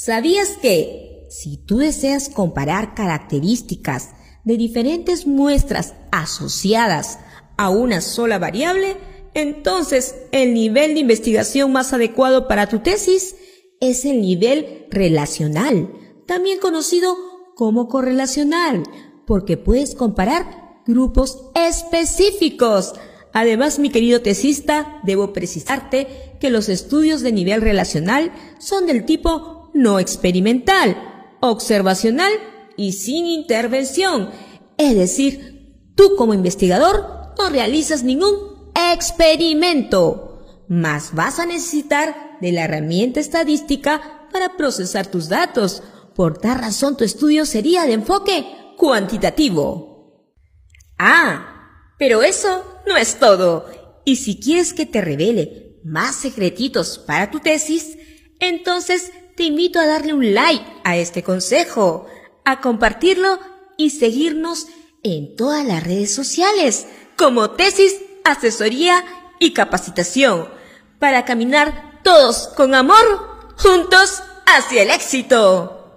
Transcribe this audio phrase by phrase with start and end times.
[0.00, 4.10] ¿Sabías que si tú deseas comparar características
[4.44, 7.18] de diferentes muestras asociadas
[7.56, 8.96] a una sola variable,
[9.34, 13.34] entonces el nivel de investigación más adecuado para tu tesis
[13.80, 15.90] es el nivel relacional,
[16.28, 17.16] también conocido
[17.56, 18.84] como correlacional,
[19.26, 22.94] porque puedes comparar grupos específicos.
[23.32, 28.30] Además, mi querido tesista, debo precisarte que los estudios de nivel relacional
[28.60, 30.96] son del tipo no experimental,
[31.40, 32.32] observacional
[32.76, 34.30] y sin intervención.
[34.76, 42.64] Es decir, tú como investigador no realizas ningún experimento, mas vas a necesitar de la
[42.64, 45.82] herramienta estadística para procesar tus datos.
[46.14, 50.34] Por tal razón tu estudio sería de enfoque cuantitativo.
[50.98, 53.66] Ah, pero eso no es todo.
[54.04, 57.96] Y si quieres que te revele más secretitos para tu tesis,
[58.40, 62.08] entonces te invito a darle un like a este consejo,
[62.44, 63.38] a compartirlo
[63.76, 64.66] y seguirnos
[65.04, 69.04] en todas las redes sociales como tesis, asesoría
[69.38, 70.48] y capacitación
[70.98, 75.87] para caminar todos con amor juntos hacia el éxito.